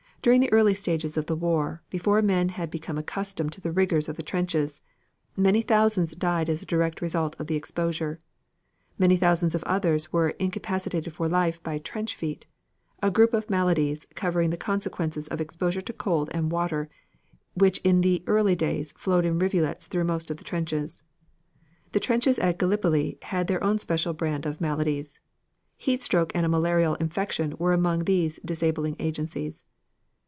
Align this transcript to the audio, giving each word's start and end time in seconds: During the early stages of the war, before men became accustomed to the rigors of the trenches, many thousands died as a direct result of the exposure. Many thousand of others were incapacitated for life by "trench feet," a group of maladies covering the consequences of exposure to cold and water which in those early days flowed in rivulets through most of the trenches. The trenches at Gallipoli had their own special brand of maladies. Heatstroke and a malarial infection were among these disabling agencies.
During 0.23 0.39
the 0.39 0.51
early 0.53 0.75
stages 0.75 1.17
of 1.17 1.25
the 1.25 1.35
war, 1.35 1.81
before 1.89 2.21
men 2.21 2.53
became 2.69 2.95
accustomed 2.99 3.51
to 3.53 3.59
the 3.61 3.71
rigors 3.71 4.07
of 4.07 4.17
the 4.17 4.21
trenches, 4.21 4.83
many 5.35 5.63
thousands 5.63 6.15
died 6.15 6.47
as 6.47 6.61
a 6.61 6.65
direct 6.67 7.01
result 7.01 7.35
of 7.39 7.47
the 7.47 7.55
exposure. 7.55 8.19
Many 8.99 9.17
thousand 9.17 9.55
of 9.55 9.63
others 9.63 10.13
were 10.13 10.29
incapacitated 10.37 11.11
for 11.11 11.27
life 11.27 11.57
by 11.63 11.79
"trench 11.79 12.15
feet," 12.15 12.45
a 13.01 13.09
group 13.09 13.33
of 13.33 13.49
maladies 13.49 14.05
covering 14.13 14.51
the 14.51 14.57
consequences 14.61 15.27
of 15.29 15.41
exposure 15.41 15.81
to 15.81 15.91
cold 15.91 16.29
and 16.33 16.51
water 16.51 16.87
which 17.55 17.79
in 17.79 18.01
those 18.01 18.19
early 18.27 18.55
days 18.55 18.91
flowed 18.95 19.25
in 19.25 19.39
rivulets 19.39 19.87
through 19.87 20.03
most 20.03 20.29
of 20.29 20.37
the 20.37 20.43
trenches. 20.43 21.01
The 21.93 21.99
trenches 21.99 22.37
at 22.37 22.59
Gallipoli 22.59 23.17
had 23.23 23.47
their 23.47 23.63
own 23.63 23.79
special 23.79 24.13
brand 24.13 24.45
of 24.45 24.61
maladies. 24.61 25.19
Heatstroke 25.79 26.31
and 26.35 26.45
a 26.45 26.49
malarial 26.49 26.93
infection 26.93 27.55
were 27.57 27.73
among 27.73 28.03
these 28.03 28.39
disabling 28.45 28.95
agencies. 28.99 29.65